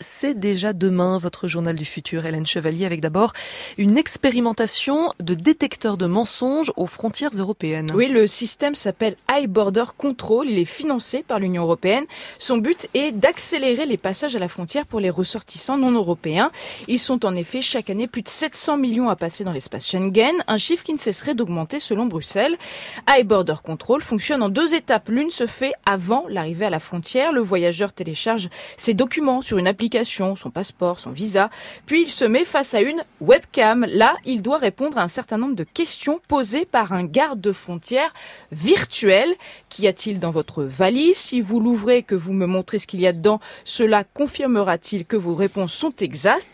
C'est 0.00 0.38
déjà 0.38 0.72
demain, 0.72 1.18
votre 1.18 1.48
journal 1.48 1.74
du 1.74 1.84
futur, 1.84 2.24
Hélène 2.24 2.46
Chevalier, 2.46 2.86
avec 2.86 3.00
d'abord 3.00 3.32
une 3.78 3.98
expérimentation 3.98 5.12
de 5.18 5.34
détecteur 5.34 5.96
de 5.96 6.06
mensonges 6.06 6.72
aux 6.76 6.86
frontières 6.86 7.32
européennes. 7.36 7.90
Oui, 7.92 8.06
le 8.06 8.28
système 8.28 8.76
s'appelle 8.76 9.16
High 9.28 9.48
Border 9.48 9.86
Control. 9.96 10.48
Il 10.48 10.60
est 10.60 10.64
financé 10.64 11.24
par 11.26 11.40
l'Union 11.40 11.64
européenne. 11.64 12.04
Son 12.38 12.58
but 12.58 12.88
est 12.94 13.10
d'accélérer 13.10 13.86
les 13.86 13.96
passages 13.96 14.36
à 14.36 14.38
la 14.38 14.46
frontière 14.46 14.86
pour 14.86 15.00
les 15.00 15.10
ressortissants 15.10 15.78
non 15.78 15.90
européens. 15.90 16.52
Ils 16.86 17.00
sont 17.00 17.26
en 17.26 17.34
effet 17.34 17.60
chaque 17.60 17.90
année 17.90 18.06
plus 18.06 18.22
de 18.22 18.28
700 18.28 18.76
millions 18.76 19.08
à 19.08 19.16
passer 19.16 19.42
dans 19.42 19.50
l'espace 19.50 19.84
Schengen, 19.84 20.44
un 20.46 20.58
chiffre 20.58 20.84
qui 20.84 20.92
ne 20.92 20.98
cesserait 20.98 21.34
d'augmenter 21.34 21.80
selon 21.80 22.06
Bruxelles. 22.06 22.56
High 23.08 23.26
Border 23.26 23.56
Control 23.64 24.00
fonctionne 24.00 24.44
en 24.44 24.48
deux 24.48 24.74
étapes. 24.74 25.08
L'une 25.08 25.32
se 25.32 25.48
fait 25.48 25.72
avant 25.86 26.24
l'arrivée 26.28 26.66
à 26.66 26.70
la 26.70 26.78
frontière. 26.78 27.32
Le 27.32 27.40
voyageur 27.40 27.92
télécharge 27.92 28.48
ses 28.76 28.94
documents 28.94 29.40
sur 29.40 29.58
une 29.58 29.66
application 29.66 29.87
son 30.36 30.50
passeport, 30.50 31.00
son 31.00 31.10
visa, 31.10 31.50
puis 31.86 32.02
il 32.02 32.10
se 32.10 32.24
met 32.24 32.44
face 32.44 32.74
à 32.74 32.80
une 32.80 33.02
webcam. 33.20 33.86
Là, 33.88 34.16
il 34.24 34.42
doit 34.42 34.58
répondre 34.58 34.98
à 34.98 35.02
un 35.02 35.08
certain 35.08 35.38
nombre 35.38 35.54
de 35.54 35.64
questions 35.64 36.20
posées 36.28 36.64
par 36.64 36.92
un 36.92 37.04
garde 37.04 37.52
frontière 37.52 38.12
virtuel. 38.52 39.34
Qu'y 39.68 39.86
a-t-il 39.86 40.18
dans 40.18 40.30
votre 40.30 40.62
valise? 40.62 41.16
Si 41.16 41.40
vous 41.40 41.60
l'ouvrez, 41.60 42.02
que 42.02 42.14
vous 42.14 42.32
me 42.32 42.46
montrez 42.46 42.78
ce 42.78 42.86
qu'il 42.86 43.00
y 43.00 43.06
a 43.06 43.12
dedans, 43.12 43.40
cela 43.64 44.04
confirmera-t-il 44.04 45.04
que 45.04 45.16
vos 45.16 45.34
réponses 45.34 45.72
sont 45.72 45.94
exactes? 46.00 46.46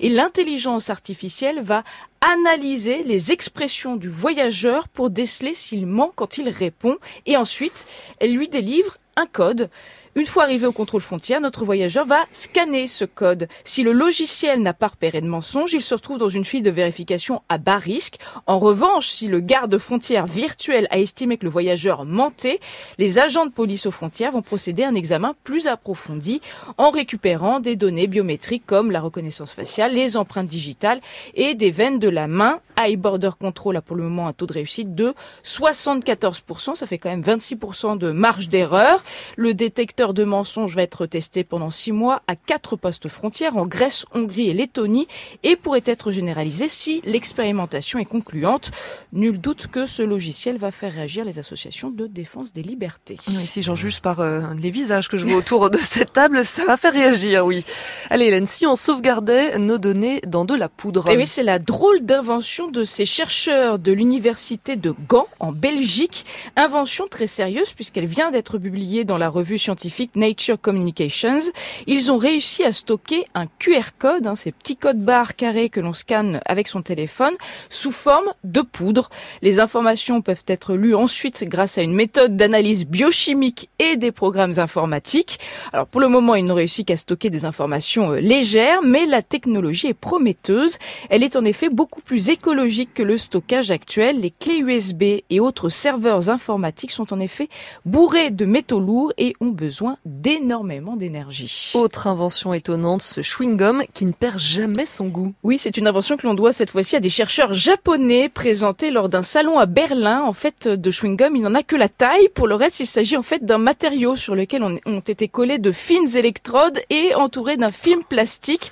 Et 0.00 0.08
l'intelligence 0.08 0.90
artificielle 0.90 1.60
va 1.62 1.84
analyser 2.20 3.02
les 3.02 3.32
expressions 3.32 3.96
du 3.96 4.08
voyageur 4.08 4.88
pour 4.88 5.10
déceler 5.10 5.54
s'il 5.54 5.86
ment 5.86 6.12
quand 6.14 6.38
il 6.38 6.48
répond. 6.48 6.96
Et 7.26 7.36
ensuite 7.36 7.86
elle 8.18 8.34
lui 8.34 8.48
délivre 8.48 8.98
un 9.16 9.26
code 9.26 9.70
une 10.16 10.26
fois 10.26 10.44
arrivé 10.44 10.66
au 10.66 10.72
contrôle 10.72 11.00
frontière, 11.00 11.40
notre 11.40 11.64
voyageur 11.64 12.06
va 12.06 12.24
scanner 12.32 12.86
ce 12.86 13.04
code. 13.04 13.48
Si 13.64 13.82
le 13.82 13.92
logiciel 13.92 14.62
n'a 14.62 14.72
pas 14.72 14.86
repéré 14.86 15.20
de 15.20 15.26
mensonge, 15.26 15.72
il 15.72 15.80
se 15.80 15.94
retrouve 15.94 16.18
dans 16.18 16.28
une 16.28 16.44
file 16.44 16.62
de 16.62 16.70
vérification 16.70 17.42
à 17.48 17.58
bas 17.58 17.78
risque. 17.78 18.18
En 18.46 18.60
revanche, 18.60 19.08
si 19.08 19.26
le 19.26 19.40
garde 19.40 19.76
frontière 19.76 20.26
virtuel 20.26 20.86
a 20.90 20.98
estimé 20.98 21.36
que 21.36 21.44
le 21.44 21.50
voyageur 21.50 22.04
mentait, 22.04 22.60
les 22.98 23.18
agents 23.18 23.46
de 23.46 23.50
police 23.50 23.86
aux 23.86 23.90
frontières 23.90 24.30
vont 24.30 24.42
procéder 24.42 24.84
à 24.84 24.88
un 24.88 24.94
examen 24.94 25.34
plus 25.42 25.66
approfondi 25.66 26.40
en 26.78 26.90
récupérant 26.90 27.58
des 27.58 27.74
données 27.74 28.06
biométriques 28.06 28.66
comme 28.66 28.92
la 28.92 29.00
reconnaissance 29.00 29.52
faciale, 29.52 29.94
les 29.94 30.16
empreintes 30.16 30.46
digitales 30.46 31.00
et 31.34 31.54
des 31.54 31.72
veines 31.72 31.98
de 31.98 32.08
la 32.08 32.28
main. 32.28 32.60
High 32.78 32.96
Border 32.96 33.30
Control 33.38 33.76
a 33.76 33.82
pour 33.82 33.96
le 33.96 34.04
moment 34.04 34.28
un 34.28 34.32
taux 34.32 34.46
de 34.46 34.52
réussite 34.52 34.94
de 34.94 35.14
74%, 35.44 36.74
ça 36.74 36.86
fait 36.86 36.98
quand 36.98 37.10
même 37.10 37.22
26% 37.22 37.98
de 37.98 38.10
marge 38.10 38.48
d'erreur. 38.48 39.02
Le 39.36 39.54
détecteur 39.54 40.14
de 40.14 40.24
mensonges 40.24 40.74
va 40.74 40.82
être 40.82 41.06
testé 41.06 41.44
pendant 41.44 41.70
six 41.70 41.92
mois 41.92 42.22
à 42.26 42.36
quatre 42.36 42.76
postes 42.76 43.08
frontières 43.08 43.56
en 43.56 43.66
Grèce, 43.66 44.06
Hongrie 44.14 44.48
et 44.48 44.54
Lettonie 44.54 45.06
et 45.42 45.56
pourrait 45.56 45.82
être 45.86 46.10
généralisé 46.10 46.68
si 46.68 47.00
l'expérimentation 47.04 47.98
est 47.98 48.04
concluante. 48.04 48.70
Nul 49.12 49.40
doute 49.40 49.66
que 49.66 49.86
ce 49.86 50.02
logiciel 50.02 50.56
va 50.56 50.70
faire 50.70 50.92
réagir 50.92 51.24
les 51.24 51.38
associations 51.38 51.90
de 51.90 52.06
défense 52.06 52.52
des 52.52 52.62
libertés. 52.62 53.18
Oui, 53.28 53.46
si 53.46 53.62
j'en 53.62 53.74
juge 53.74 54.00
par 54.00 54.20
euh, 54.20 54.40
les 54.60 54.70
visages 54.70 55.08
que 55.08 55.16
je 55.16 55.24
vois 55.24 55.36
autour 55.36 55.70
de 55.70 55.78
cette 55.78 56.12
table, 56.12 56.44
ça 56.44 56.64
va 56.64 56.76
faire 56.76 56.92
réagir, 56.92 57.44
oui. 57.44 57.64
Allez 58.10 58.26
Hélène, 58.26 58.46
si 58.46 58.66
on 58.66 58.76
sauvegardait 58.76 59.58
nos 59.58 59.78
données 59.78 60.20
dans 60.26 60.44
de 60.44 60.54
la 60.54 60.68
poudre. 60.68 61.08
Et 61.08 61.14
eh 61.14 61.16
oui, 61.16 61.26
c'est 61.26 61.42
la 61.42 61.58
drôle 61.58 62.00
d'invention 62.00 62.63
de 62.70 62.84
ces 62.84 63.04
chercheurs 63.04 63.78
de 63.78 63.92
l'université 63.92 64.76
de 64.76 64.94
Gand 65.08 65.26
en 65.40 65.52
Belgique. 65.52 66.24
Invention 66.56 67.06
très 67.10 67.26
sérieuse 67.26 67.72
puisqu'elle 67.72 68.06
vient 68.06 68.30
d'être 68.30 68.58
publiée 68.58 69.04
dans 69.04 69.18
la 69.18 69.28
revue 69.28 69.58
scientifique 69.58 70.14
Nature 70.14 70.60
Communications. 70.60 71.40
Ils 71.86 72.12
ont 72.12 72.16
réussi 72.16 72.64
à 72.64 72.72
stocker 72.72 73.26
un 73.34 73.46
QR 73.58 73.90
code, 73.98 74.26
hein, 74.26 74.36
ces 74.36 74.52
petits 74.52 74.76
codes 74.76 75.00
barres 75.00 75.36
carrés 75.36 75.68
que 75.68 75.80
l'on 75.80 75.92
scanne 75.92 76.40
avec 76.46 76.68
son 76.68 76.80
téléphone, 76.80 77.34
sous 77.68 77.92
forme 77.92 78.30
de 78.44 78.60
poudre. 78.60 79.10
Les 79.42 79.60
informations 79.60 80.22
peuvent 80.22 80.44
être 80.46 80.74
lues 80.74 80.94
ensuite 80.94 81.44
grâce 81.44 81.76
à 81.76 81.82
une 81.82 81.94
méthode 81.94 82.36
d'analyse 82.36 82.86
biochimique 82.86 83.68
et 83.78 83.96
des 83.96 84.12
programmes 84.12 84.58
informatiques. 84.58 85.38
Alors 85.72 85.86
pour 85.86 86.00
le 86.00 86.08
moment, 86.08 86.34
ils 86.34 86.44
n'ont 86.44 86.54
réussi 86.54 86.84
qu'à 86.84 86.96
stocker 86.96 87.30
des 87.30 87.44
informations 87.44 88.12
euh, 88.12 88.20
légères, 88.20 88.82
mais 88.82 89.06
la 89.06 89.22
technologie 89.22 89.88
est 89.88 89.94
prometteuse. 89.94 90.78
Elle 91.10 91.22
est 91.22 91.36
en 91.36 91.44
effet 91.44 91.68
beaucoup 91.68 92.00
plus 92.00 92.28
écologique 92.28 92.53
que 92.94 93.02
le 93.02 93.18
stockage 93.18 93.72
actuel. 93.72 94.20
Les 94.20 94.30
clés 94.30 94.58
USB 94.58 95.02
et 95.28 95.40
autres 95.40 95.68
serveurs 95.68 96.30
informatiques 96.30 96.92
sont 96.92 97.12
en 97.12 97.18
effet 97.18 97.48
bourrés 97.84 98.30
de 98.30 98.44
métaux 98.44 98.78
lourds 98.78 99.12
et 99.18 99.34
ont 99.40 99.48
besoin 99.48 99.96
d'énormément 100.04 100.94
d'énergie. 100.94 101.72
Autre 101.74 102.06
invention 102.06 102.54
étonnante, 102.54 103.02
ce 103.02 103.22
chewing-gum 103.22 103.82
qui 103.92 104.06
ne 104.06 104.12
perd 104.12 104.38
jamais 104.38 104.86
son 104.86 105.06
goût. 105.06 105.34
Oui, 105.42 105.58
c'est 105.58 105.76
une 105.76 105.88
invention 105.88 106.16
que 106.16 106.26
l'on 106.26 106.34
doit 106.34 106.52
cette 106.52 106.70
fois-ci 106.70 106.94
à 106.94 107.00
des 107.00 107.10
chercheurs 107.10 107.54
japonais 107.54 108.28
présentés 108.28 108.92
lors 108.92 109.08
d'un 109.08 109.22
salon 109.22 109.58
à 109.58 109.66
Berlin. 109.66 110.22
En 110.22 110.32
fait, 110.32 110.68
de 110.68 110.90
chewing-gum, 110.90 111.34
il 111.34 111.42
n'en 111.42 111.54
a 111.54 111.64
que 111.64 111.76
la 111.76 111.88
taille. 111.88 112.28
Pour 112.34 112.46
le 112.46 112.54
reste, 112.54 112.78
il 112.78 112.86
s'agit 112.86 113.16
en 113.16 113.22
fait 113.22 113.44
d'un 113.44 113.58
matériau 113.58 114.14
sur 114.14 114.36
lequel 114.36 114.62
ont 114.62 115.00
été 115.00 115.26
collés 115.26 115.58
de 115.58 115.72
fines 115.72 116.16
électrodes 116.16 116.80
et 116.90 117.14
entouré 117.16 117.56
d'un 117.56 117.72
film 117.72 118.04
plastique. 118.04 118.70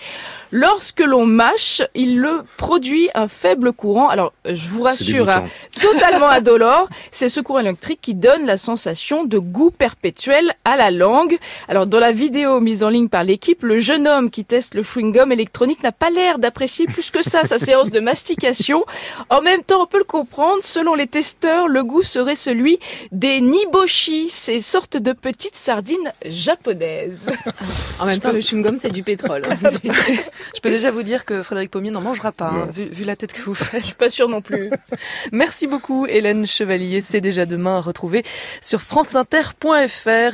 Lorsque 0.52 1.00
l'on 1.00 1.26
mâche, 1.26 1.82
il 1.94 2.20
le 2.20 2.42
produit 2.56 3.08
un 3.14 3.26
faible 3.26 3.71
courant. 3.72 4.08
Alors, 4.08 4.32
je 4.44 4.68
vous 4.68 4.82
rassure, 4.82 5.28
hein, 5.28 5.44
totalement 5.80 6.28
indolore. 6.28 6.88
C'est 7.10 7.28
ce 7.28 7.40
courant 7.40 7.60
électrique 7.60 8.00
qui 8.00 8.14
donne 8.14 8.46
la 8.46 8.56
sensation 8.56 9.24
de 9.24 9.38
goût 9.38 9.70
perpétuel 9.70 10.52
à 10.64 10.76
la 10.76 10.90
langue. 10.90 11.38
Alors 11.68 11.86
dans 11.86 11.98
la 11.98 12.12
vidéo 12.12 12.60
mise 12.60 12.84
en 12.84 12.88
ligne 12.88 13.08
par 13.08 13.24
l'équipe, 13.24 13.62
le 13.62 13.78
jeune 13.78 14.06
homme 14.06 14.30
qui 14.30 14.44
teste 14.44 14.74
le 14.74 14.82
chewing-gum 14.82 15.32
électronique 15.32 15.82
n'a 15.82 15.92
pas 15.92 16.10
l'air 16.10 16.38
d'apprécier 16.38 16.86
plus 16.86 17.10
que 17.10 17.22
ça 17.22 17.44
sa 17.44 17.58
séance 17.58 17.90
de 17.90 18.00
mastication. 18.00 18.84
En 19.30 19.42
même 19.42 19.62
temps, 19.62 19.82
on 19.82 19.86
peut 19.86 19.98
le 19.98 20.04
comprendre, 20.04 20.62
selon 20.62 20.94
les 20.94 21.06
testeurs, 21.06 21.68
le 21.68 21.84
goût 21.84 22.02
serait 22.02 22.36
celui 22.36 22.78
des 23.10 23.40
niboshi, 23.40 24.28
ces 24.28 24.60
sortes 24.60 24.96
de 24.96 25.12
petites 25.12 25.56
sardines 25.56 26.12
japonaises. 26.26 27.30
En 27.98 28.06
même 28.06 28.18
temps, 28.18 28.32
le 28.32 28.40
chewing-gum, 28.40 28.78
c'est 28.78 28.90
du 28.90 29.02
pétrole. 29.02 29.42
Je 29.62 30.60
peux 30.60 30.70
déjà 30.70 30.90
vous 30.90 31.02
dire 31.02 31.24
que 31.24 31.42
Frédéric 31.42 31.70
Pommier 31.70 31.90
n'en 31.90 32.00
mangera 32.00 32.32
pas, 32.32 32.46
hein, 32.46 32.68
vu, 32.72 32.86
vu, 32.86 33.04
la 33.04 33.14
tête 33.14 33.32
que 33.32 33.42
vous 33.42 33.54
faites. 33.54 33.61
Je 33.72 33.78
suis 33.80 33.94
pas 33.94 34.10
sûre 34.10 34.28
non 34.28 34.40
plus. 34.40 34.70
Merci 35.32 35.66
beaucoup, 35.66 36.06
Hélène 36.06 36.46
Chevalier. 36.46 37.00
C'est 37.00 37.20
déjà 37.20 37.46
demain 37.46 37.78
à 37.78 37.80
retrouver 37.80 38.24
sur 38.60 38.80
franceinter.fr. 38.80 40.30